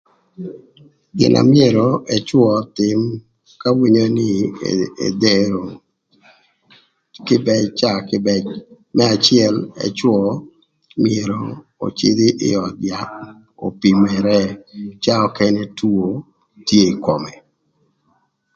Gin 1.17 1.31
na 1.33 1.41
myero 1.51 1.87
ëcwö 2.15 2.43
ötïm 2.61 3.01
ka 3.61 3.69
winyo 3.79 4.05
nï 4.17 4.29
edhero 5.07 5.63
kïbëc 7.25 7.63
caa 7.79 7.99
kïbëc 8.09 8.45
më 8.95 9.03
acël 9.15 9.55
ëcwö 9.87 10.15
myero 11.03 11.41
öcïdhï 11.85 12.29
ï 12.47 12.49
öd 12.65 12.75
yath 12.89 13.13
opimere 13.67 14.39
caa 15.03 15.23
nökënë 15.25 15.63
two 15.77 16.03
tye 16.67 16.83
ï 16.91 16.99
kome. 17.05 17.33